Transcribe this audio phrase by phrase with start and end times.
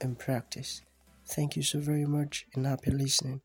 [0.00, 0.82] and practice.
[1.26, 3.40] Thank you so very much and happy listening.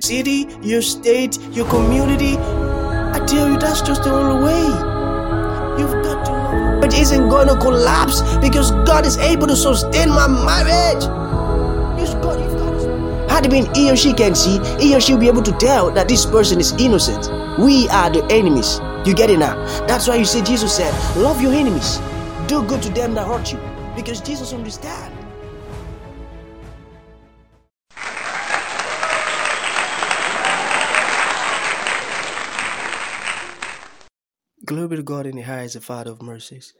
[0.00, 2.36] City, your state, your community.
[2.36, 4.62] I tell you, that's just the only way.
[5.80, 6.80] You've got to know.
[6.86, 11.04] It isn't going to collapse because God is able to sustain my marriage.
[13.30, 15.52] Had it been he or she can see, he or she will be able to
[15.52, 17.28] tell that this person is innocent.
[17.58, 18.78] We are the enemies.
[19.04, 19.56] You get it now?
[19.86, 21.98] That's why you see Jesus said, Love your enemies.
[22.46, 23.60] Do good to them that hurt you.
[23.96, 25.16] Because Jesus understands.
[34.66, 36.74] Glory to God in the highest, the Father of mercies.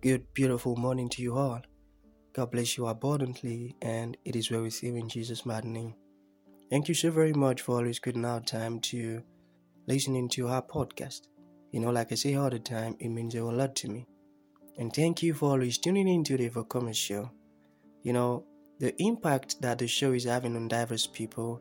[0.00, 1.60] Good, beautiful morning to you all.
[2.34, 5.94] God bless you abundantly, and it is well with you in Jesus' mighty name.
[6.70, 9.22] Thank you so very much for always getting out time to
[9.86, 11.28] listening to our podcast.
[11.72, 14.06] You know, like I say all the time, it means a lot to me.
[14.78, 17.30] And thank you for always tuning into the Overcomer Show.
[18.04, 18.44] You know,
[18.78, 21.60] the impact that the show is having on diverse people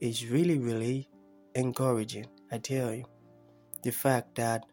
[0.00, 1.08] is really, really
[1.54, 2.26] encouraging.
[2.50, 3.04] I tell you
[3.82, 4.64] the fact that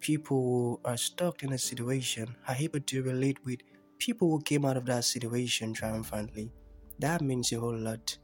[0.00, 3.60] people who are stuck in a situation are able to relate with
[3.98, 6.52] people who came out of that situation triumphantly.
[7.00, 8.16] That means a whole lot.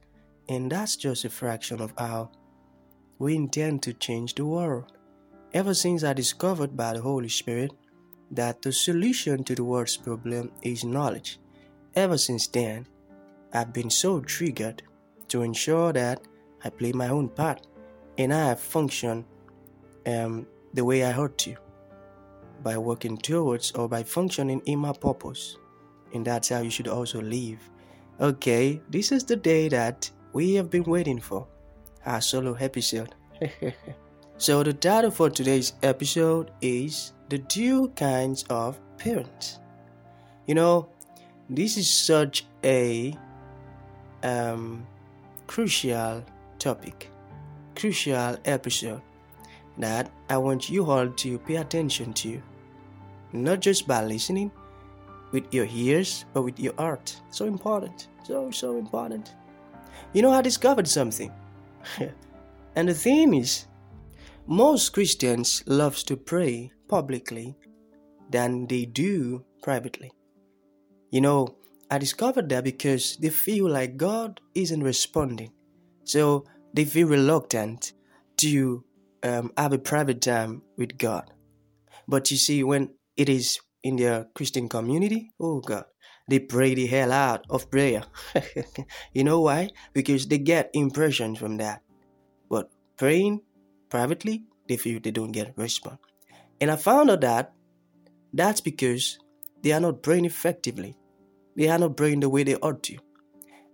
[0.49, 2.33] And that's just a fraction of how
[3.19, 4.93] we intend to change the world.
[5.53, 7.73] Ever since I discovered by the Holy Spirit
[8.31, 11.39] that the solution to the world's problem is knowledge,
[11.95, 12.87] ever since then,
[13.53, 14.83] I've been so triggered
[15.29, 16.23] to ensure that
[16.65, 17.67] I play my own part
[18.19, 19.25] and I have functioned
[20.07, 21.57] um, the way I ought to
[22.63, 25.57] by working towards or by functioning in my purpose.
[26.13, 27.59] And that's how you should also live.
[28.21, 31.47] Okay, this is the day that we have been waiting for
[32.05, 33.15] our solo episode.
[34.37, 39.61] so, the title for today's episode is The Two Kinds of Parents.
[40.49, 40.89] You know,
[41.49, 43.17] this is such a
[44.25, 44.85] um,
[45.47, 46.25] crucial
[46.59, 47.09] topic,
[47.77, 49.01] crucial episode
[49.79, 52.43] that I want you all to pay attention to,
[53.33, 54.51] not just by listening
[55.31, 57.15] with your ears, but with your heart.
[57.31, 59.37] So important, so, so important.
[60.15, 61.33] You know, I discovered something.
[62.75, 63.69] and the thing is,
[64.49, 67.57] most Christians loves to pray publicly
[68.31, 70.11] than they do privately.
[71.11, 71.57] You know,
[71.91, 75.53] I discovered that because they feel like God isn't responding.
[76.05, 77.93] So they feel reluctant
[78.39, 78.85] to
[79.23, 81.31] um, have a private time with God.
[82.09, 85.85] But you see, when it is in their Christian community, oh God,
[86.29, 88.03] they pray the hell out of prayer.
[89.15, 89.71] you know why?
[89.93, 91.83] Because they get impressions from that.
[92.49, 93.43] But praying
[93.89, 96.10] privately, they feel they don't get response.
[96.61, 97.53] And I found out that
[98.33, 99.19] that's because
[99.63, 100.97] they are not praying effectively.
[101.57, 102.99] They are not praying the way they ought to.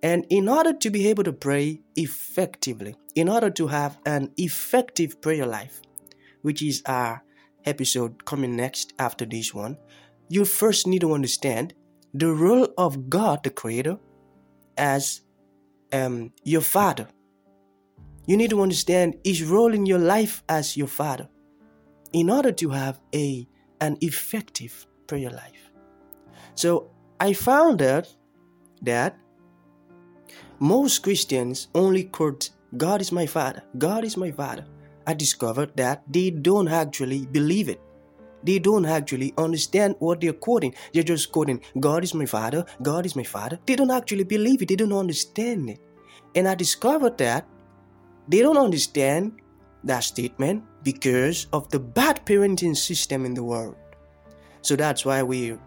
[0.02, 5.20] And in order to be able to pray effectively, in order to have an effective
[5.20, 5.80] prayer life,
[6.42, 7.22] which is our
[7.64, 9.76] episode coming next after this one,
[10.28, 11.74] you first need to understand
[12.14, 13.98] the role of God, the Creator,
[14.76, 15.22] as
[15.92, 17.08] um, your Father.
[18.26, 21.28] You need to understand His role in your life as your Father
[22.16, 23.46] in order to have a
[23.82, 25.64] an effective prayer life.
[26.54, 26.90] So
[27.20, 28.08] I found out
[28.80, 29.18] that
[30.58, 34.64] most Christians only quote, God is my father, God is my father.
[35.06, 37.80] I discovered that they don't actually believe it.
[38.42, 40.74] They don't actually understand what they're quoting.
[40.94, 43.58] They're just quoting, God is my father, God is my father.
[43.66, 45.80] They don't actually believe it, they don't understand it.
[46.34, 47.46] And I discovered that
[48.26, 49.32] they don't understand
[49.84, 53.74] that statement because of the bad parenting system in the world.
[54.62, 55.58] So that's why we're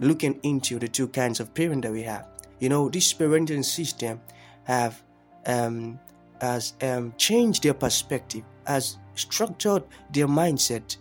[0.00, 2.26] looking into the two kinds of parent that we have.
[2.58, 4.20] You know, this parenting system
[4.64, 5.00] have
[5.46, 6.00] um,
[6.40, 10.96] has um, changed their perspective, has structured their mindset,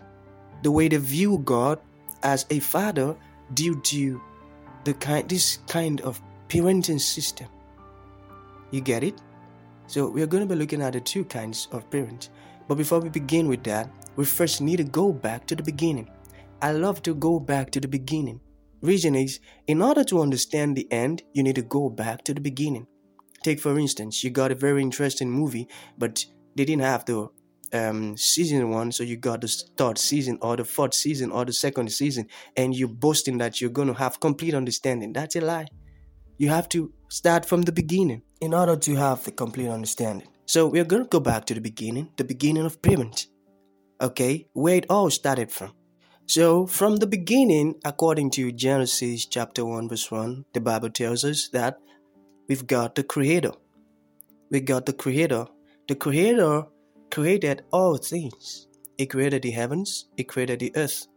[0.62, 1.80] the way they view God
[2.22, 3.16] as a father
[3.56, 4.22] due to
[4.84, 7.48] the kind this kind of parenting system.
[8.70, 9.20] You get it?
[9.88, 12.30] So we are going to be looking at the two kinds of parents.
[12.68, 16.10] But before we begin with that, we first need to go back to the beginning.
[16.62, 18.40] I love to go back to the beginning
[18.86, 22.42] reason is in order to understand the end, you need to go back to the
[22.42, 22.88] beginning.
[23.44, 25.68] Take for instance, you got a very interesting movie,
[25.98, 26.26] but
[26.56, 27.28] they didn't have the
[27.74, 29.48] um, season one, so you got the
[29.78, 33.70] third season or the fourth season or the second season, and you're boasting that you're
[33.70, 35.14] going to have complete understanding.
[35.14, 35.68] That's a lie.
[36.38, 40.28] You have to start from the beginning in order to have the complete understanding.
[40.46, 43.28] So we're going to go back to the beginning, the beginning of parent.
[44.02, 45.72] Okay, where it all started from.
[46.28, 51.50] So, from the beginning, according to Genesis chapter 1, verse 1, the Bible tells us
[51.50, 51.78] that
[52.50, 53.52] we've got the Creator.
[54.50, 55.46] We got the Creator.
[55.88, 56.64] The Creator
[57.12, 58.68] created all things.
[58.98, 61.08] He created the heavens, He created the earth,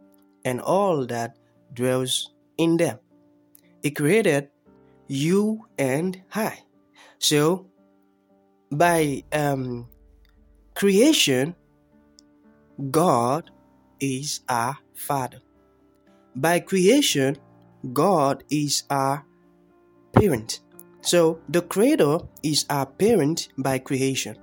[0.44, 1.36] and all that
[1.72, 2.98] dwells in them.
[3.82, 4.50] He created
[5.08, 6.58] you and I.
[7.18, 7.66] So,
[8.70, 9.88] by um,
[10.74, 11.54] creation,
[12.90, 13.50] God
[14.00, 15.40] is our Father.
[16.36, 17.36] By creation,
[17.92, 19.24] God is our
[20.12, 20.60] parent.
[21.00, 24.36] So the Creator is our parent by creation.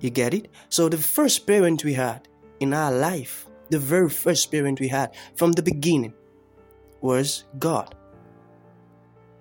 [0.00, 0.48] You get it?
[0.68, 2.28] So the first parent we had
[2.60, 6.14] in our life, the very first parent we had from the beginning
[7.00, 7.94] was God.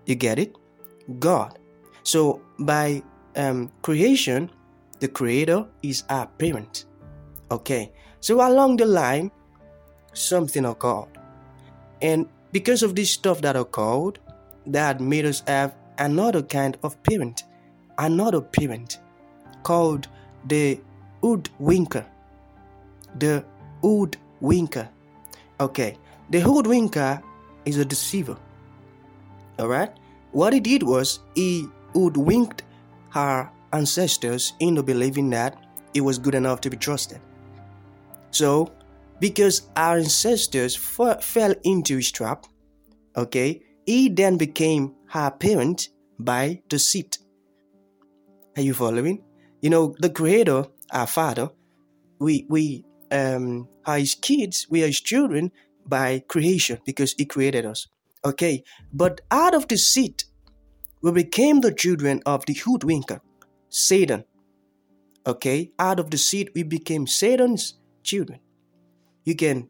[0.05, 0.55] You get it?
[1.19, 1.57] God.
[2.03, 3.03] So by
[3.35, 4.49] um, creation,
[4.99, 6.85] the Creator is our parent.
[7.49, 7.91] Okay.
[8.19, 9.31] So along the line,
[10.13, 11.07] something occurred.
[12.01, 14.19] And because of this stuff that occurred,
[14.67, 17.43] that made us have another kind of parent,
[17.97, 18.99] another parent
[19.63, 20.07] called
[20.47, 20.79] the
[21.21, 22.05] hoodwinker.
[23.17, 23.43] The
[23.81, 24.87] hoodwinker.
[25.59, 25.97] Okay,
[26.29, 27.21] the hoodwinker
[27.65, 28.37] is a deceiver.
[29.59, 29.93] Alright?
[30.31, 32.63] What he did was he hoodwinked
[33.09, 35.57] her ancestors into believing that
[35.93, 37.19] it was good enough to be trusted.
[38.31, 38.71] So
[39.19, 42.45] because our ancestors f- fell into his trap,
[43.15, 45.89] okay, he then became her parent
[46.19, 47.19] by deceit.
[48.57, 49.23] Are you following?
[49.61, 51.49] You know, the Creator, our Father,
[52.19, 55.51] we we um are his kids, we are his children
[55.85, 57.87] by creation because he created us.
[58.23, 60.25] Okay, but out of deceit,
[61.01, 63.21] we became the children of the hoodwinker,
[63.69, 64.23] Satan.
[65.25, 68.39] Okay, out of the seed we became Satan's children.
[69.23, 69.69] You can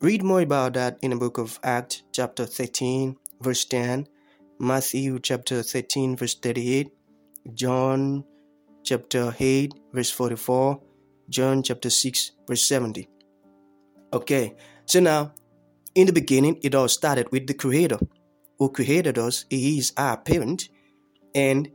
[0.00, 4.06] read more about that in the book of Acts, chapter 13, verse 10,
[4.58, 6.90] Matthew chapter 13, verse 38,
[7.54, 8.24] John
[8.84, 10.80] chapter 8, verse 44,
[11.28, 13.08] John chapter 6, verse 70.
[14.12, 14.54] Okay,
[14.84, 15.32] so now
[15.94, 17.98] in the beginning, it all started with the Creator
[18.62, 19.44] who created us.
[19.50, 20.68] He is our parent,
[21.34, 21.70] and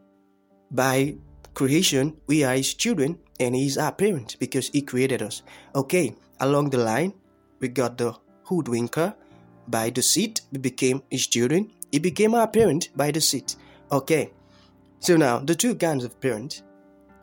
[0.71, 1.17] by
[1.53, 5.41] creation, we are His children, and He is our parent because He created us.
[5.75, 7.13] Okay, Along the line,
[7.59, 8.13] we got the
[8.43, 9.15] hoodwinker
[9.67, 10.41] by deceit.
[10.51, 11.71] We became his children.
[11.91, 13.55] He became our parent by deceit.
[13.91, 14.31] Okay.
[14.99, 16.63] So now, the two kinds of parent.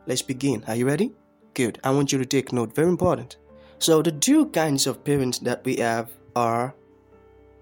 [0.05, 0.63] Let's begin.
[0.67, 1.13] Are you ready?
[1.53, 1.79] Good.
[1.83, 2.75] I want you to take note.
[2.75, 3.37] Very important.
[3.79, 6.75] So the two kinds of parents that we have are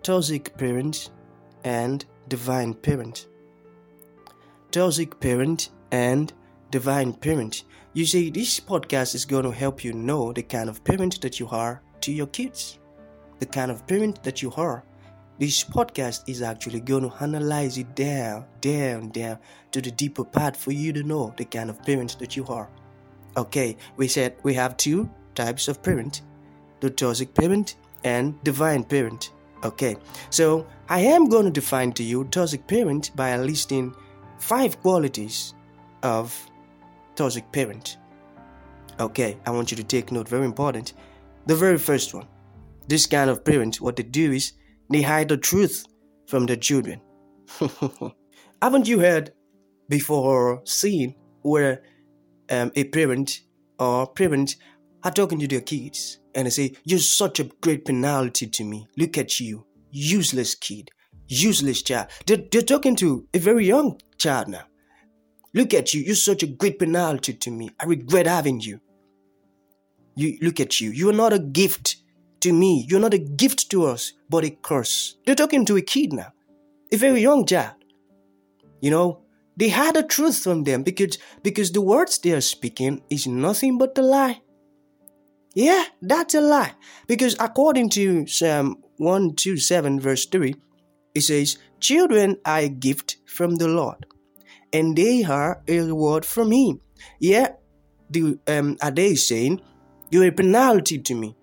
[0.01, 1.09] toxic parent
[1.63, 3.27] and divine parent.
[4.71, 6.33] Toxic parent and
[6.71, 7.63] divine parent.
[7.93, 11.39] You see, this podcast is going to help you know the kind of parent that
[11.39, 12.79] you are to your kids,
[13.39, 14.83] the kind of parent that you are.
[15.39, 19.39] This podcast is actually going to analyze it down, down, down
[19.71, 22.69] to the deeper part for you to know the kind of parent that you are.
[23.35, 26.21] Okay, we said we have two types of parent
[26.83, 29.31] the toxic parent and divine parent.
[29.63, 29.95] Okay,
[30.29, 33.95] so I am going to define to you toxic parent by listing
[34.37, 35.55] five qualities
[36.03, 36.39] of
[37.15, 37.97] toxic parent.
[38.99, 40.93] Okay, I want you to take note, very important.
[41.47, 42.27] The very first one.
[42.87, 44.53] This kind of parent, what they do is
[44.91, 45.83] they hide the truth
[46.27, 47.01] from their children.
[48.61, 49.33] Haven't you heard
[49.89, 51.81] before or seen where
[52.51, 53.41] um, a parent
[53.79, 54.57] or parent
[55.03, 58.87] are talking to their kids and they say, You're such a great penalty to me.
[58.95, 60.89] Look at you, useless kid,
[61.27, 62.07] useless child.
[62.25, 64.63] They're, they're talking to a very young child now.
[65.53, 66.01] Look at you.
[66.01, 67.69] You're such a great penalty to me.
[67.79, 68.79] I regret having you.
[70.15, 70.91] You look at you.
[70.91, 71.97] You are not a gift
[72.41, 72.85] to me.
[72.89, 75.15] You're not a gift to us, but a curse.
[75.25, 76.33] They're talking to a kid now,
[76.91, 77.75] a very young child.
[78.81, 79.21] You know,
[79.55, 83.77] they had the truth from them because because the words they are speaking is nothing
[83.77, 84.41] but a lie.
[85.53, 86.73] Yeah, that's a lie.
[87.07, 90.55] Because according to Psalm 127, verse 3,
[91.13, 94.05] it says, Children are a gift from the Lord
[94.71, 96.81] and they are a reward from him.
[97.19, 97.49] Yeah,
[98.09, 99.61] the, um, are they saying,
[100.09, 101.35] You're a penalty to me.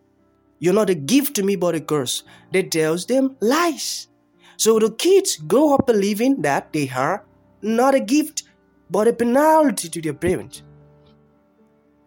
[0.59, 2.23] You're not a gift to me, but a curse.
[2.53, 4.09] That tells them lies.
[4.57, 7.25] So the kids grow up believing that they are
[7.63, 8.43] not a gift
[8.91, 10.63] but a penalty to their parents.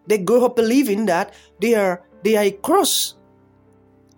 [0.06, 3.14] They grow up believing that they are they are a cross.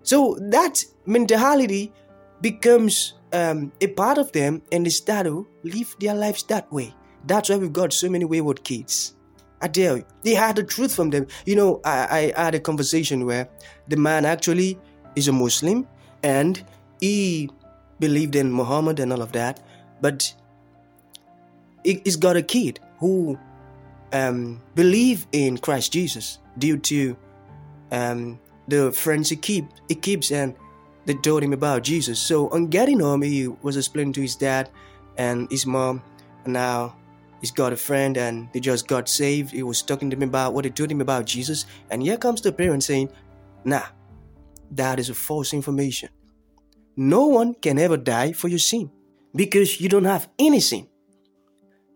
[0.03, 1.93] So that mentality
[2.41, 6.95] becomes um, a part of them and they start to live their lives that way.
[7.27, 9.15] That's why we've got so many wayward kids.
[9.61, 11.27] I tell you, they had the truth from them.
[11.45, 13.49] You know, I, I had a conversation where
[13.89, 14.79] the man actually
[15.17, 15.89] is a Muslim
[16.23, 16.63] and
[17.01, 17.51] he
[17.99, 19.61] believed in Muhammad and all of that,
[20.01, 20.33] but
[21.85, 23.39] he's got a kid who
[24.13, 27.17] um, believe in Christ Jesus due to
[27.93, 30.55] um, the friends he keep he keeps and
[31.07, 32.19] they told him about Jesus.
[32.19, 34.71] So on getting home, he was explaining to his dad
[35.17, 36.03] and his mom.
[36.45, 36.97] And now
[37.41, 39.53] he's got a friend and they just got saved.
[39.53, 41.65] He was talking to him about what they told him about Jesus.
[41.91, 43.11] And here comes the parent saying,
[43.65, 43.87] Nah,
[44.73, 46.09] that is a false information.
[46.97, 48.91] No one can ever die for your sin
[49.35, 50.89] because you don't have any sin.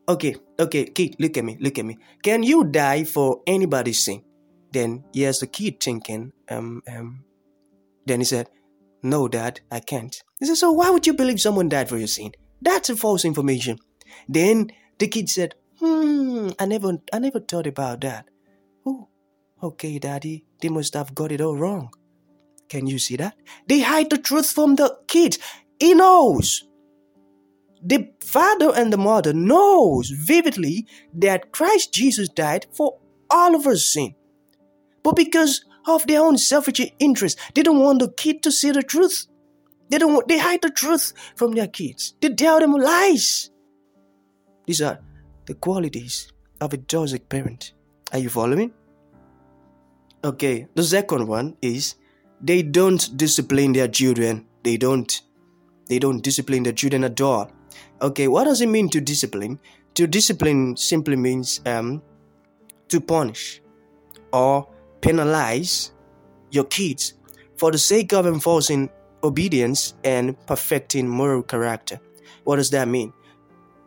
[0.09, 1.99] Okay, okay, kid, look at me, look at me.
[2.23, 4.23] Can you die for anybody's sin?
[4.73, 7.25] Then here's the kid thinking, um, um.
[8.07, 8.49] Then he said,
[9.03, 10.23] No, dad, I can't.
[10.39, 12.33] He said, So why would you believe someone died for your sin?
[12.63, 13.79] That's false information.
[14.29, 18.27] Then the kid said, Hmm, I never I never thought about that.
[18.87, 19.09] Oh,
[19.63, 21.91] okay, daddy, they must have got it all wrong.
[22.69, 23.35] Can you see that?
[23.67, 25.39] They hide the truth from the kid.
[25.81, 26.65] He knows.
[27.83, 32.99] The father and the mother knows vividly that Christ Jesus died for
[33.31, 34.15] all of our sin.
[35.03, 38.83] But because of their own selfish interest, they don't want the kid to see the
[38.83, 39.27] truth.
[39.89, 42.15] They don't want, they hide the truth from their kids.
[42.21, 43.51] They tell them lies.
[44.67, 45.01] These are
[45.47, 47.73] the qualities of a toxic parent.
[48.13, 48.73] Are you following?
[50.23, 51.95] Okay, the second one is
[52.41, 54.47] they don't discipline their children.
[54.63, 55.21] They don't.
[55.89, 57.51] They don't discipline their children at all.
[58.03, 59.59] Okay, what does it mean to discipline?
[59.95, 62.03] To discipline simply means um,
[62.89, 63.61] to punish
[64.33, 64.69] or
[65.01, 65.93] penalize
[66.51, 67.15] your kids
[67.57, 68.89] for the sake of enforcing
[69.23, 72.01] obedience and perfecting moral character.
[72.45, 73.13] What does that mean?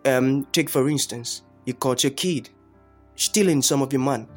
[0.06, 2.50] Um, take for instance, you caught your kid
[3.16, 4.28] stealing some of your money,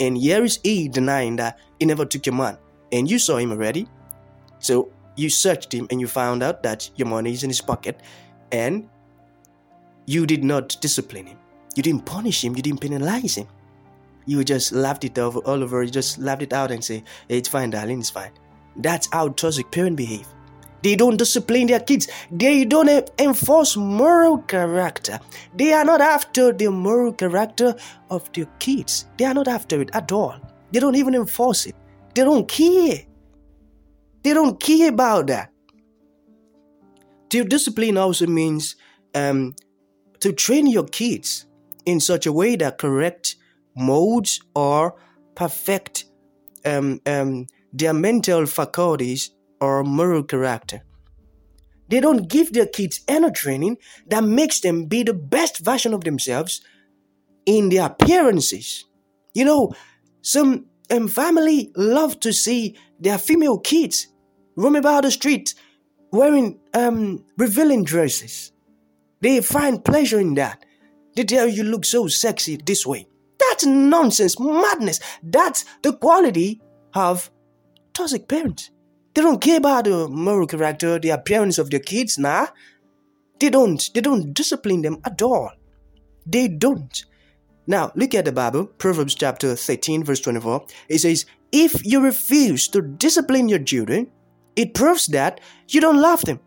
[0.00, 2.58] and here is he denying that he never took your money,
[2.92, 3.88] and you saw him already.
[4.60, 8.00] So you searched him and you found out that your money is in his pocket,
[8.52, 8.88] and
[10.08, 11.38] you did not discipline him.
[11.76, 12.56] You didn't punish him.
[12.56, 13.46] You didn't penalize him.
[14.24, 15.82] You just laughed it over all over.
[15.82, 18.00] You just laughed it out and say, hey, "It's fine, darling.
[18.00, 18.30] It's fine."
[18.76, 20.26] That's how toxic parents behave.
[20.82, 22.08] They don't discipline their kids.
[22.30, 25.20] They don't enforce moral character.
[25.54, 27.74] They are not after the moral character
[28.08, 29.06] of their kids.
[29.18, 30.36] They are not after it at all.
[30.72, 31.76] They don't even enforce it.
[32.14, 33.04] They don't care.
[34.22, 35.52] They don't care about that.
[37.30, 38.76] To discipline also means
[39.14, 39.54] um,
[40.20, 41.46] to train your kids
[41.84, 43.36] in such a way that correct
[43.76, 44.94] modes or
[45.34, 46.04] perfect
[46.64, 50.82] um, um, their mental faculties or moral character.
[51.88, 56.04] They don't give their kids any training that makes them be the best version of
[56.04, 56.60] themselves
[57.46, 58.84] in their appearances.
[59.34, 59.72] You know,
[60.20, 64.08] some um, family love to see their female kids
[64.56, 65.54] roam about the street
[66.12, 68.52] wearing um, revealing dresses.
[69.20, 70.64] They find pleasure in that.
[71.16, 73.08] They tell you look so sexy this way.
[73.38, 75.00] That's nonsense, madness.
[75.22, 76.60] That's the quality
[76.94, 77.30] of
[77.92, 78.70] toxic parents.
[79.14, 82.48] They don't care about the moral character, the appearance of their kids, nah.
[83.40, 83.82] They don't.
[83.94, 85.50] They don't discipline them at all.
[86.26, 87.04] They don't.
[87.66, 90.66] Now, look at the Bible, Proverbs chapter 13, verse 24.
[90.88, 94.10] It says, If you refuse to discipline your children,
[94.56, 96.40] it proves that you don't love them.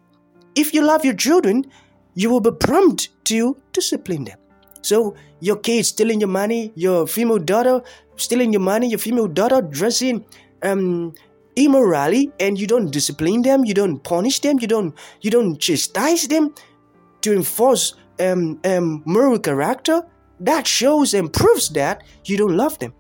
[0.56, 1.66] If you love your children,
[2.14, 4.38] you will be prompt to discipline them.
[4.82, 7.82] So your kids stealing your money, your female daughter
[8.16, 10.26] stealing your money, your female daughter dressing
[10.64, 11.14] um
[11.56, 16.28] immorally, and you don't discipline them, you don't punish them, you don't you don't chastise
[16.28, 16.54] them
[17.22, 20.04] to enforce um, um moral character,
[20.40, 22.94] that shows and proves that you don't love them.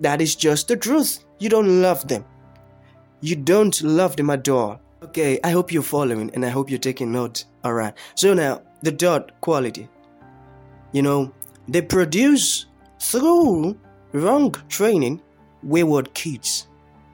[0.00, 1.24] That is just the truth.
[1.38, 2.24] You don't love them.
[3.20, 4.80] You don't love them at all.
[5.00, 7.44] Okay, I hope you're following and I hope you're taking note.
[7.64, 9.88] Alright, so now the dot quality.
[10.92, 11.32] You know,
[11.68, 12.66] they produce
[13.00, 13.78] through
[14.12, 15.22] wrong training
[15.62, 16.66] wayward kids.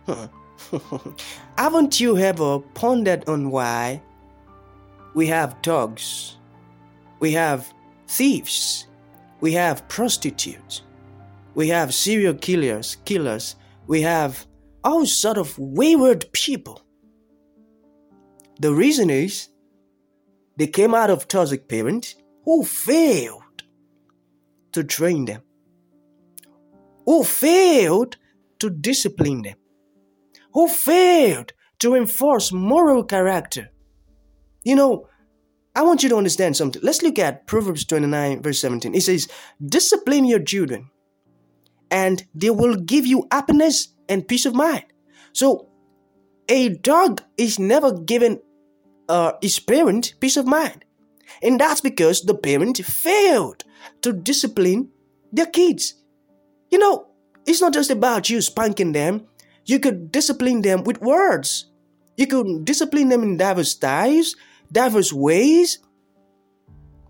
[1.59, 4.03] Haven't you ever pondered on why
[5.15, 6.39] we have dogs,
[7.21, 7.73] we have
[8.09, 8.87] thieves,
[9.41, 10.83] we have prostitutes,
[11.55, 14.47] we have serial killers, killers, we have
[14.83, 16.84] all sort of wayward people?
[18.61, 19.49] The reason is
[20.57, 23.43] they came out of toxic parents who failed
[24.73, 25.43] to train them,
[27.05, 28.17] who failed
[28.61, 29.57] to discipline them,
[30.53, 33.71] who failed to enforce moral character.
[34.63, 35.09] You know,
[35.77, 36.81] I want you to understand something.
[36.83, 38.95] Let's look at Proverbs 29, verse 17.
[38.95, 39.29] It says,
[39.65, 40.91] Discipline your children,
[41.91, 44.85] and they will give you happiness and peace of mind.
[45.33, 45.69] So,
[46.49, 48.41] a dog is never given
[49.09, 50.85] uh, his parent peace of mind.
[51.43, 53.65] And that's because the parent failed
[54.03, 54.91] to discipline
[55.33, 55.95] their kids.
[56.71, 57.07] You know,
[57.47, 59.27] it's not just about you spanking them,
[59.67, 61.71] you could discipline them with words.
[62.17, 64.37] You could discipline them in diverse styles,
[64.71, 65.79] diverse ways.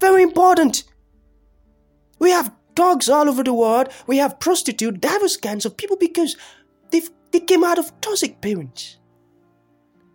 [0.00, 0.84] Very important.
[2.18, 3.88] We have dogs all over the world.
[4.06, 6.36] We have prostitute, diverse kinds of people because
[6.90, 8.98] they they came out of toxic parents.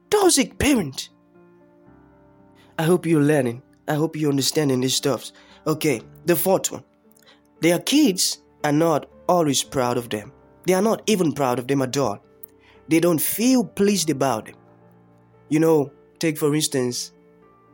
[0.09, 1.09] Toxic parent.
[2.77, 3.61] I hope you're learning.
[3.87, 5.33] I hope you're understanding these stuffs.
[5.67, 6.83] Okay, the fourth one.
[7.61, 10.31] Their kids are not always proud of them.
[10.65, 12.19] They are not even proud of them at all.
[12.87, 14.55] They don't feel pleased about them.
[15.49, 17.11] You know, take for instance,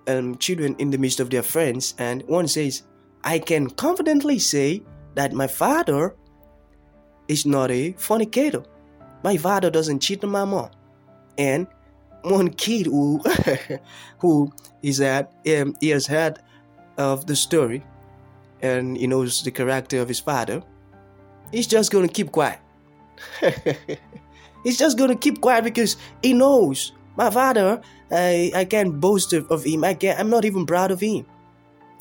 [0.08, 2.84] um, children in the midst of their friends, and one says,
[3.24, 4.84] I can confidently say
[5.16, 6.16] that my father
[7.28, 8.64] is not a fornicator.
[9.24, 10.70] My father doesn't cheat on my mom.
[11.38, 11.68] And
[12.26, 13.22] one kid who
[14.20, 14.52] who
[14.82, 16.40] is at um, he has heard
[16.98, 17.84] of the story
[18.62, 20.64] and he knows the character of his father,
[21.52, 22.60] he's just gonna keep quiet.
[24.64, 27.82] he's just gonna keep quiet because he knows my father.
[28.12, 29.84] I I can't boast of, of him.
[29.84, 30.20] I can't.
[30.20, 31.26] I'm not even proud of him.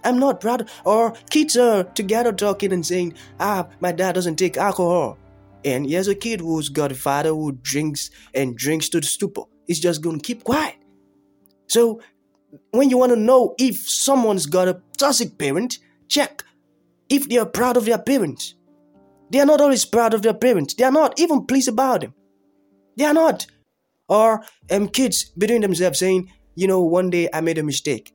[0.05, 0.69] I'm not proud.
[0.85, 5.19] Or kids are together talking and saying, "Ah, my dad doesn't take alcohol."
[5.65, 9.45] And here's a kid who's got a father who drinks and drinks to the stupor.
[9.67, 10.77] He's just gonna keep quiet.
[11.69, 12.01] So
[12.71, 16.45] when you want to know if someone's got a toxic parent, check
[17.09, 18.55] if they are proud of their parents.
[19.31, 20.75] They are not always proud of their parents.
[20.75, 22.15] They are not even pleased about them.
[22.97, 23.47] They are not.
[24.09, 28.13] Or um, kids between themselves saying, you know, one day I made a mistake.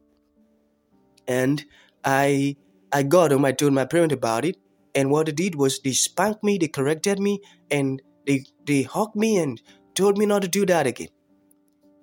[1.27, 1.65] And
[2.05, 2.55] I
[2.91, 4.57] I got them, I told my parent about it.
[4.95, 9.15] And what they did was they spanked me, they corrected me, and they they hugged
[9.15, 9.61] me and
[9.93, 11.09] told me not to do that again.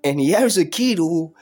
[0.06, 1.34] And here's a kid who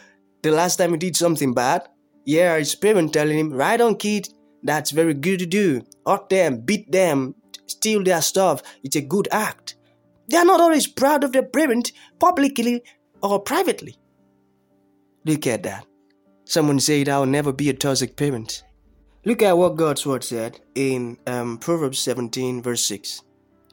[0.43, 1.87] the last time he did something bad,
[2.25, 4.31] yeah, his parent telling him, right on kid,
[4.63, 5.83] that's very good to do.
[6.07, 7.35] Hug them, beat them,
[7.67, 8.63] steal their stuff.
[8.83, 9.75] It's a good act.
[10.29, 12.83] They are not always proud of their parent publicly
[13.23, 13.99] or privately.
[15.27, 15.85] Look at that.
[16.47, 18.63] Someone said, I'll never be a toxic parent.
[19.27, 23.21] Look at what God's word said in um, Proverbs 17, verse 6.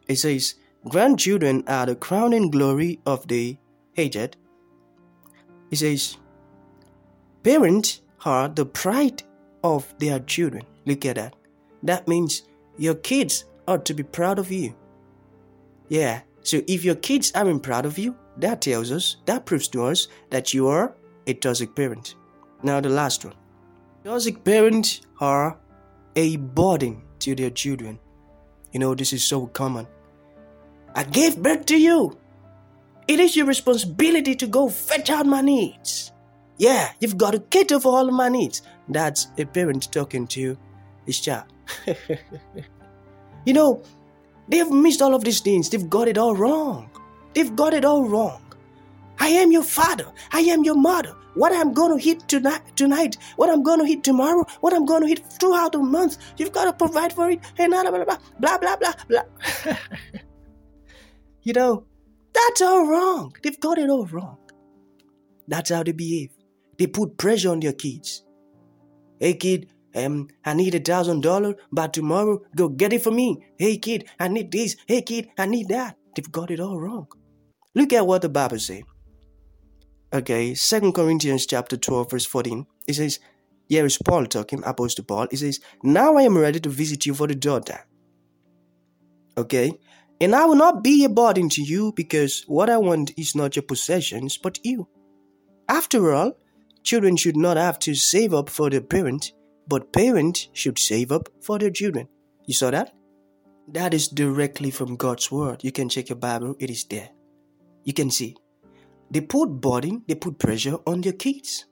[0.09, 0.55] It says,
[0.89, 3.57] Grandchildren are the crowning glory of the
[3.95, 4.35] aged.
[5.71, 6.17] It says,
[7.43, 9.23] Parents are the pride
[9.63, 10.63] of their children.
[10.85, 11.35] Look at that.
[11.83, 12.43] That means
[12.77, 14.75] your kids ought to be proud of you.
[15.87, 19.85] Yeah, so if your kids aren't proud of you, that tells us, that proves to
[19.85, 20.95] us that you are
[21.27, 22.15] a toxic parent.
[22.63, 23.35] Now, the last one.
[24.03, 25.57] Toxic parents are
[26.15, 27.99] a burden to their children.
[28.71, 29.87] You know, this is so common.
[30.95, 32.17] I gave birth to you.
[33.07, 36.11] It is your responsibility to go fetch out my needs.
[36.57, 38.61] Yeah, you've got to cater for all my needs.
[38.87, 40.57] That's a parent talking to
[41.05, 41.45] his child.
[43.45, 43.81] you know,
[44.47, 45.69] they've missed all of these things.
[45.69, 46.89] They've got it all wrong.
[47.33, 48.41] They've got it all wrong.
[49.19, 50.05] I am your father.
[50.31, 51.15] I am your mother.
[51.35, 54.85] What I'm going to hit tonight, tonight, what I'm going to hit tomorrow, what I'm
[54.85, 58.03] going to hit throughout the month, you've got to provide for it, and blah, blah,
[58.03, 59.23] blah, blah, blah, blah, blah.
[61.43, 61.85] you know,
[62.41, 63.33] that's all wrong.
[63.43, 64.37] They've got it all wrong.
[65.47, 66.31] That's how they behave.
[66.77, 68.23] They put pressure on their kids.
[69.19, 73.45] Hey kid, um, I need a thousand dollar, but tomorrow go get it for me.
[73.57, 74.75] Hey kid, I need this.
[74.87, 75.97] Hey kid, I need that.
[76.15, 77.07] They've got it all wrong.
[77.75, 78.83] Look at what the Bible says.
[80.13, 82.65] Okay, Second Corinthians chapter 12, verse 14.
[82.85, 83.19] It says,
[83.71, 85.27] here is Paul talking, Apostle Paul.
[85.31, 87.79] He says, Now I am ready to visit you for the daughter.
[89.37, 89.79] Okay?
[90.21, 93.55] And I will not be a burden to you because what I want is not
[93.55, 94.87] your possessions, but you.
[95.67, 96.33] After all,
[96.83, 99.33] children should not have to save up for their parent,
[99.67, 102.07] but parents should save up for their children.
[102.45, 102.93] You saw that?
[103.67, 105.63] That is directly from God's word.
[105.63, 107.09] You can check your Bible, it is there.
[107.83, 108.37] You can see.
[109.09, 111.65] They put burden, they put pressure on their kids.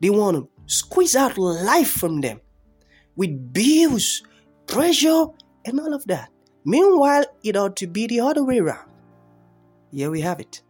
[0.00, 2.40] They want to squeeze out life from them
[3.14, 4.22] with bills,
[4.66, 5.26] pressure,
[5.66, 6.30] and all of that.
[6.64, 8.88] Meanwhile, it ought to be the other way around.
[9.92, 10.62] Here we have it.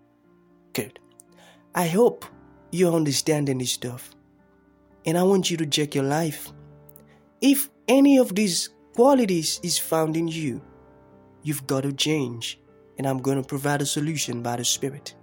[0.72, 0.98] Good.
[1.74, 2.24] I hope
[2.70, 4.10] you're understanding this stuff.
[5.04, 6.52] And I want you to check your life.
[7.40, 10.62] If any of these qualities is found in you,
[11.42, 12.60] you've got to change.
[12.98, 15.14] And I'm going to provide a solution by the Spirit.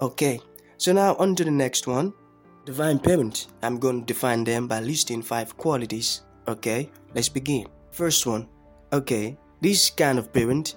[0.00, 0.40] Okay,
[0.76, 2.12] so now on to the next one.
[2.64, 3.46] Divine parent.
[3.62, 6.22] I'm going to define them by listing five qualities.
[6.48, 7.66] Okay, let's begin.
[7.92, 8.48] First one.
[8.92, 10.76] Okay, this kind of parent,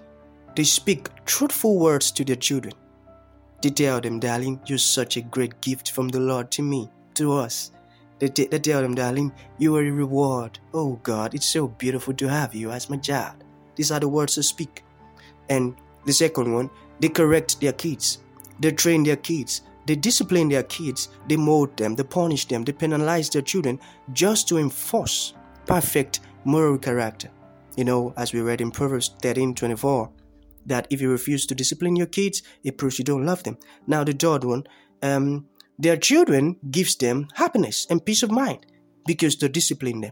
[0.55, 2.73] they speak truthful words to their children.
[3.61, 7.33] They tell them, darling, you're such a great gift from the Lord to me, to
[7.33, 7.71] us.
[8.19, 10.59] They, they tell them, darling, you are a reward.
[10.73, 13.43] Oh God, it's so beautiful to have you as my child.
[13.75, 14.83] These are the words they speak.
[15.49, 18.19] And the second one, they correct their kids.
[18.59, 19.61] They train their kids.
[19.85, 21.09] They discipline their kids.
[21.27, 21.95] They mold them.
[21.95, 22.63] They punish them.
[22.63, 23.79] They penalize their children
[24.13, 25.33] just to enforce
[25.65, 27.29] perfect moral character.
[27.79, 30.11] You know, as we read in Proverbs 13 24,
[30.65, 33.57] that if you refuse to discipline your kids, it proves you don't love them.
[33.87, 34.65] Now, the third one,
[35.01, 38.65] um, their children gives them happiness and peace of mind
[39.07, 40.11] because they discipline them.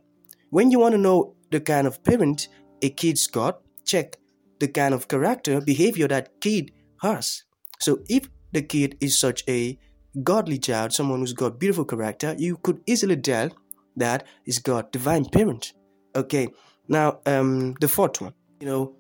[0.50, 2.48] When you want to know the kind of parent
[2.82, 4.16] a kid's got, check
[4.62, 7.44] the kind of character, behavior that kid has.
[7.82, 9.78] So if the kid is such a
[10.24, 13.50] godly child, someone who's got beautiful character, you could easily tell
[13.98, 15.74] that he's got divine parent.
[16.16, 16.48] Okay,
[16.88, 18.96] now um, the fourth one, you know,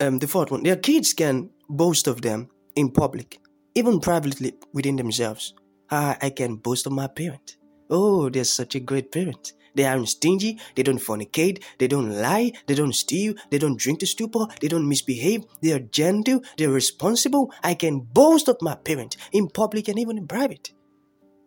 [0.00, 3.40] um, the fourth one, their kids can boast of them in public,
[3.74, 5.54] even privately within themselves.
[5.90, 7.56] Ah, I can boast of my parent.
[7.90, 9.52] Oh, they're such a great parent.
[9.74, 14.00] They aren't stingy, they don't fornicate, they don't lie, they don't steal, they don't drink
[14.00, 17.52] to stupor, they don't misbehave, they are gentle, they're responsible.
[17.62, 20.72] I can boast of my parent in public and even in private.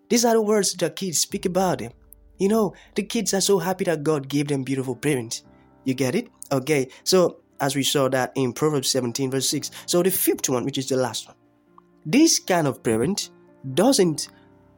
[0.10, 1.92] These are the words that kids speak about them.
[2.38, 5.44] You know, the kids are so happy that God gave them beautiful parents.
[5.84, 6.30] You get it?
[6.52, 9.72] Okay, so as we saw that in Proverbs 17, verse 6.
[9.86, 11.36] So the fifth one, which is the last one.
[12.06, 13.30] This kind of parent
[13.74, 14.30] doesn't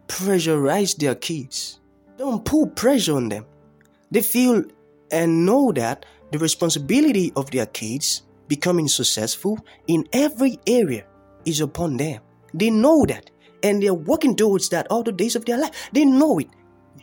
[0.07, 1.79] pressurize their kids,
[2.17, 3.45] don't put pressure on them.
[4.11, 4.63] They feel
[5.11, 11.05] and know that the responsibility of their kids becoming successful in every area
[11.45, 12.21] is upon them.
[12.53, 13.31] They know that
[13.63, 15.89] and they're working towards that all the days of their life.
[15.93, 16.49] They know it.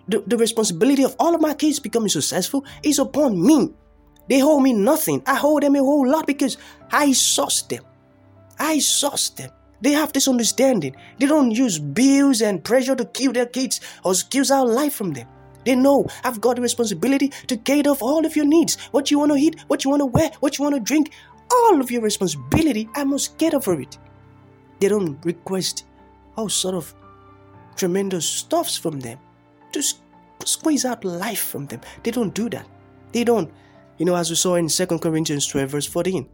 [0.08, 3.72] The, the responsibility of all of my kids becoming successful is upon me.
[4.30, 5.22] They hold me nothing.
[5.26, 6.56] I hold them a whole lot because
[6.92, 7.84] I source them.
[8.60, 9.50] I source them.
[9.80, 10.94] They have this understanding.
[11.18, 15.14] They don't use bills and pressure to kill their kids or squeeze out life from
[15.14, 15.26] them.
[15.64, 18.76] They know I've got the responsibility to cater for all of your needs.
[18.92, 21.12] What you want to eat, what you want to wear, what you want to drink,
[21.52, 23.98] all of your responsibility, I must cater for it.
[24.78, 25.86] They don't request
[26.36, 26.94] all sort of
[27.74, 29.18] tremendous stuffs from them
[29.72, 29.82] to
[30.44, 31.80] squeeze out life from them.
[32.04, 32.66] They don't do that.
[33.12, 33.50] They don't,
[34.00, 36.26] you know, as we saw in 2 Corinthians 12, verse 14.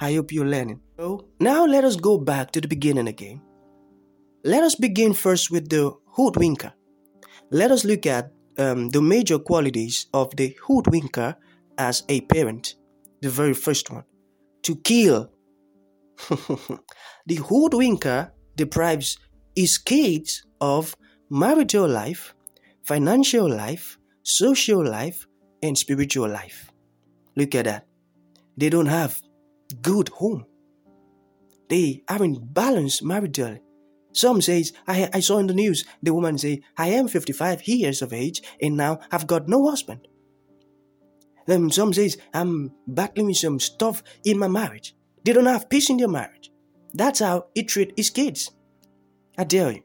[0.00, 0.80] I hope you're learning.
[0.98, 3.40] So now let us go back to the beginning again.
[4.42, 6.72] Let us begin first with the hoodwinker.
[7.52, 11.36] Let us look at um, the major qualities of the hoodwinker
[11.78, 12.74] as a parent.
[13.20, 14.02] The very first one
[14.62, 15.30] to kill.
[16.28, 19.16] the hoodwinker deprives
[19.54, 20.96] his kids of
[21.30, 22.34] marital life,
[22.82, 25.24] financial life, social life,
[25.62, 26.71] and spiritual life.
[27.36, 27.86] Look at that.
[28.56, 29.20] They don't have
[29.80, 30.46] good home.
[31.68, 33.60] They aren't balanced maritally.
[34.12, 38.02] Some says, I, I saw in the news, the woman say, I am 55 years
[38.02, 40.06] of age and now I've got no husband.
[41.46, 44.94] Then some says, I'm battling with some stuff in my marriage.
[45.24, 46.52] They don't have peace in their marriage.
[46.92, 48.50] That's how he treat his kids.
[49.38, 49.82] I tell you.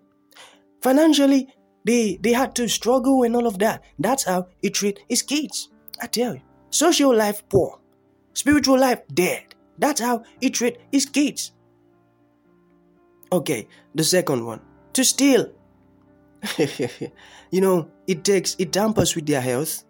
[0.82, 1.48] Financially,
[1.86, 3.84] they, they had to struggle and all of that.
[3.98, 5.70] That's how he treat his kids.
[6.02, 6.42] I tell you.
[6.78, 7.80] Social life poor.
[8.34, 9.56] Spiritual life dead.
[9.80, 11.52] That's how he treat his kids.
[13.32, 14.62] Okay, the second one.
[14.94, 15.50] To steal.
[17.50, 19.86] you know, it takes it tampers with their health,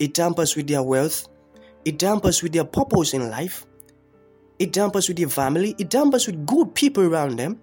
[0.00, 1.28] it tampers with their wealth,
[1.84, 3.64] it tampers with their purpose in life,
[4.58, 7.60] it tampers with their family, it tampers with good people around them,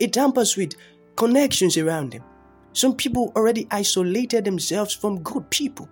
[0.00, 0.74] it tampers with
[1.14, 2.24] connections around them.
[2.72, 5.88] Some people already isolated themselves from good people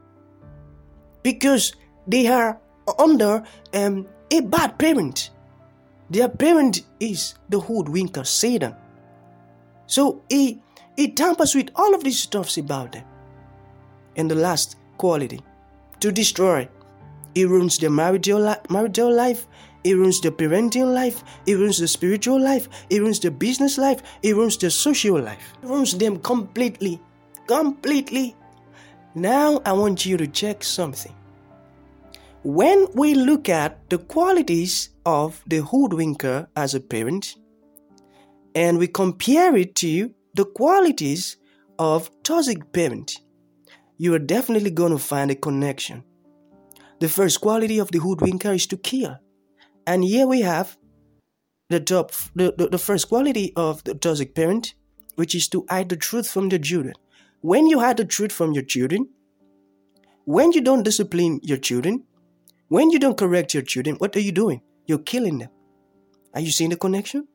[1.23, 2.59] because they are
[2.99, 5.31] under um, a bad parent.
[6.11, 8.75] Their parent is the hoodwinker, Satan.
[9.87, 10.61] So he,
[10.97, 13.05] he tampers with all of these stuffs about them.
[14.17, 15.41] And the last quality,
[16.01, 16.69] to destroy.
[17.35, 19.47] He ruins their marital, li- marital life,
[19.83, 24.03] he ruins the parenting life, he ruins the spiritual life, he ruins the business life,
[24.23, 25.53] he ruins the social life.
[25.61, 27.01] He ruins them completely.
[27.47, 28.35] Completely.
[29.15, 31.15] Now I want you to check something.
[32.45, 37.37] When we look at the qualities of the hoodwinker as a parent,
[38.55, 41.39] and we compare it to the qualities
[41.79, 43.19] of toxic parent,
[43.97, 46.05] you are definitely going to find a connection.
[47.01, 49.17] The first quality of the hoodwinker is to kill.
[49.87, 50.77] And here we have
[51.71, 54.75] the top the, the, the first quality of the toxic parent,
[55.15, 56.93] which is to hide the truth from their children.
[57.41, 59.09] When you hide the truth from your children,
[60.27, 62.05] when you don't discipline your children,
[62.69, 64.61] when you don't correct your children, what are you doing?
[64.87, 65.51] You're killing them.
[66.35, 67.29] Are you seeing the connection?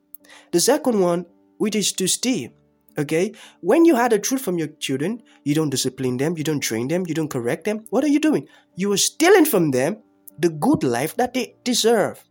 [0.52, 1.26] The second one,
[1.58, 2.52] which is to steal.
[2.98, 3.34] Okay?
[3.62, 6.88] When you hide the truth from your children, you don't discipline them, you don't train
[6.88, 7.86] them, you don't correct them.
[7.90, 8.48] What are you doing?
[8.76, 10.02] You are stealing from them
[10.38, 12.24] the good life that they deserve.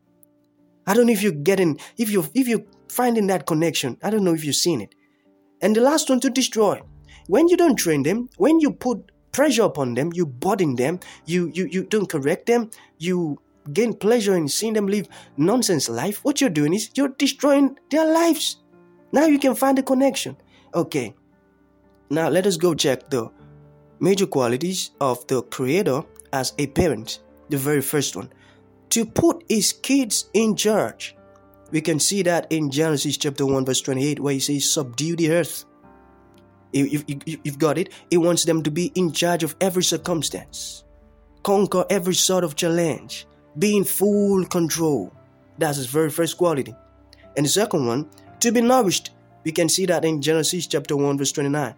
[0.86, 3.98] I don't know if you're getting, if you if you're finding that connection.
[4.02, 4.94] I don't know if you've seen it.
[5.60, 6.80] And the last one to destroy.
[7.26, 11.50] When you don't train them, when you put pressure upon them, you burden them, you
[11.54, 13.38] you you don't correct them, you
[13.72, 18.06] gain pleasure in seeing them live nonsense life, what you're doing is you're destroying their
[18.06, 18.58] lives.
[19.12, 20.36] Now you can find the connection.
[20.74, 21.14] Okay.
[22.10, 23.30] Now let us go check the
[24.00, 27.20] major qualities of the creator as a parent.
[27.48, 28.30] The very first one.
[28.90, 31.16] To put his kids in charge.
[31.70, 35.32] We can see that in Genesis chapter 1, verse 28, where he says, Subdue the
[35.32, 35.66] earth.
[36.72, 40.84] If, you've got it, he wants them to be in charge of every circumstance,
[41.42, 43.26] conquer every sort of challenge,
[43.58, 45.12] be in full control.
[45.56, 46.74] That's his very first quality.
[47.36, 48.08] And the second one,
[48.40, 49.10] to be nourished.
[49.44, 51.74] We can see that in Genesis chapter 1, verse 29,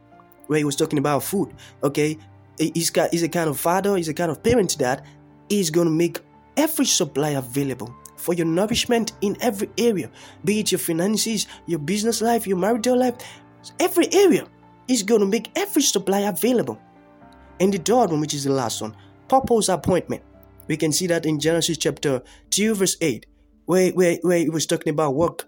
[0.46, 1.54] where he was talking about food.
[1.82, 2.18] Okay,
[2.58, 5.04] he's, got, he's a kind of father, he's a kind of parent that
[5.48, 6.18] is going to make
[6.56, 10.10] every supply available for your nourishment in every area,
[10.44, 13.14] be it your finances, your business life, your marital life,
[13.78, 14.46] every area
[14.90, 16.78] is going to make every supply available.
[17.60, 18.96] And the third one, which is the last one,
[19.28, 20.22] purpose appointment.
[20.66, 23.26] We can see that in Genesis chapter 2, verse 8,
[23.66, 25.46] where, where, where he was talking about work.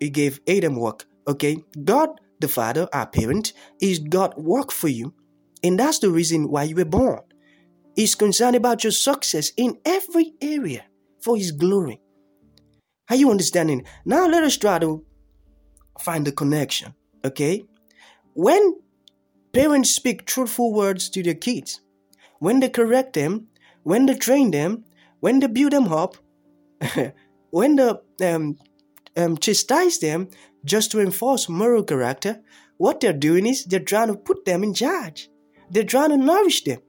[0.00, 1.06] He gave Adam work.
[1.28, 2.08] Okay, God
[2.40, 5.14] the Father, our parent, is God work for you.
[5.62, 7.20] And that's the reason why you were born.
[7.94, 10.84] He's concerned about your success in every area
[11.20, 12.00] for His glory.
[13.08, 13.84] Are you understanding?
[14.04, 15.04] Now let us try to
[16.00, 16.94] find the connection.
[17.24, 17.64] Okay?
[18.34, 18.76] When
[19.52, 21.80] parents speak truthful words to their kids,
[22.38, 23.48] when they correct them,
[23.82, 24.84] when they train them,
[25.20, 26.16] when they build them up,
[27.50, 27.92] when they
[28.26, 28.58] um,
[29.16, 30.28] um, chastise them
[30.64, 32.40] just to enforce moral character,
[32.78, 35.28] what they're doing is they're trying to put them in charge.
[35.70, 36.80] They're trying to nourish them.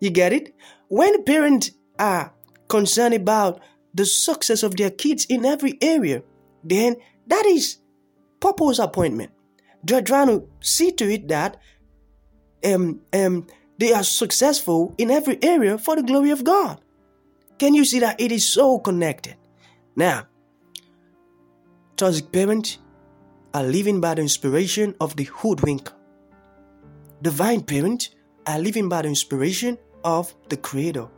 [0.00, 0.54] You get it?
[0.88, 2.34] When parents are
[2.68, 3.60] concerned about
[3.94, 6.22] the success of their kids in every area,
[6.64, 7.78] then that is
[8.40, 9.30] purpose appointment.
[9.82, 11.56] They're trying to see to it that
[12.64, 13.46] um, um,
[13.78, 16.80] they are successful in every area for the glory of God.
[17.58, 19.36] Can you see that it is so connected?
[19.96, 20.26] Now,
[21.96, 22.78] toxic parents
[23.54, 25.92] are living by the inspiration of the hoodwinker.
[27.22, 28.10] Divine parents
[28.46, 31.08] are living by the inspiration of the Creator,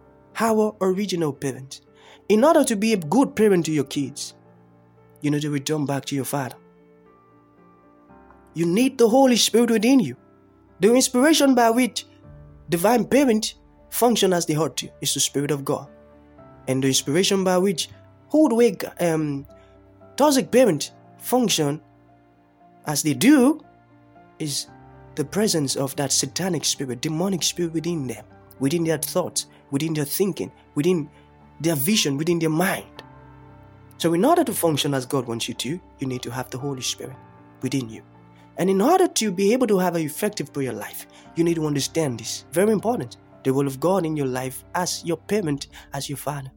[0.41, 1.81] our original parent.
[2.29, 4.35] In order to be a good parent to your kids,
[5.21, 6.57] you need to return back to your Father.
[8.55, 10.17] You need the Holy Spirit within you.
[10.81, 12.07] The inspiration by which
[12.69, 13.55] divine parent
[13.91, 15.89] function as they ought to is the Spirit of God.
[16.69, 17.89] And the inspiration by which
[18.29, 19.47] hoodwink um
[20.17, 21.81] toxic parent function
[22.87, 23.61] as they do
[24.39, 24.67] is
[25.15, 28.25] the presence of that satanic spirit, demonic spirit within them,
[28.61, 31.09] within their thoughts, within their thinking, within
[31.61, 33.03] their vision, within their mind.
[33.99, 36.59] So, in order to function as God wants you to, you need to have the
[36.59, 37.17] Holy Spirit
[37.61, 38.03] within you.
[38.59, 41.67] And in order to be able to have an effective prayer life, you need to
[41.67, 42.45] understand this.
[42.53, 43.17] Very important.
[43.45, 46.53] The will of God in your life as your parent, as your father.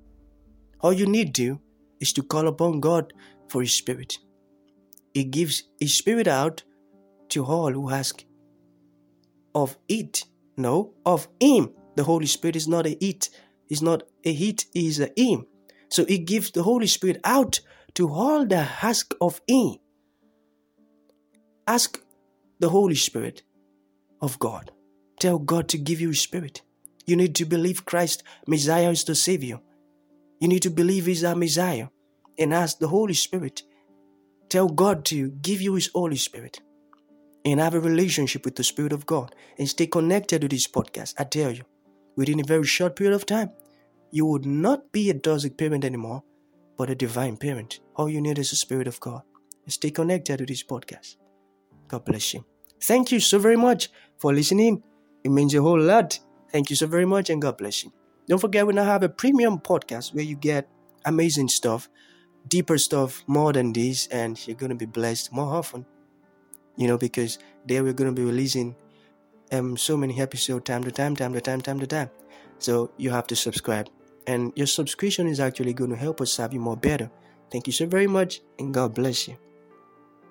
[0.82, 1.62] All you need to do
[2.00, 3.14] is to call upon God
[3.48, 4.20] for His Spirit.
[5.14, 6.64] He gives His Spirit out
[7.30, 8.24] to all who ask
[9.56, 10.26] of it.
[10.58, 11.72] No, of Him.
[11.96, 13.30] The Holy Spirit is not a it,
[13.70, 15.46] is not a it, is a Him.
[15.90, 17.62] So He gives the Holy Spirit out
[17.96, 19.78] to all that ask of Him.
[21.68, 22.00] Ask
[22.60, 23.42] the Holy Spirit
[24.22, 24.72] of God.
[25.20, 26.62] Tell God to give you His Spirit.
[27.08, 29.60] You need to believe Christ, Messiah, is the Savior.
[30.40, 31.88] You need to believe He's our Messiah
[32.38, 33.64] and ask the Holy Spirit.
[34.48, 36.62] Tell God to give you His Holy Spirit
[37.44, 41.16] and have a relationship with the Spirit of God and stay connected to this podcast.
[41.18, 41.64] I tell you,
[42.16, 43.50] within a very short period of time,
[44.12, 46.22] you would not be a toxic parent anymore,
[46.78, 47.80] but a divine parent.
[47.96, 49.24] All you need is the Spirit of God.
[49.68, 51.16] Stay connected to this podcast.
[51.88, 52.46] God bless you.
[52.82, 54.84] Thank you so very much for listening.
[55.24, 56.20] It means a whole lot.
[56.52, 57.92] Thank you so very much and God bless you.
[58.28, 60.68] Don't forget, we now have a premium podcast where you get
[61.06, 61.90] amazing stuff,
[62.48, 65.86] deeper stuff, more than this, and you're going to be blessed more often.
[66.76, 68.76] You know, because there we're going to be releasing
[69.52, 72.10] um so many episodes time to time, time to time, time to time.
[72.60, 73.90] So you have to subscribe.
[74.28, 77.12] And your subscription is actually going to help us serve you more better.
[77.52, 79.38] Thank you so very much, and God bless you.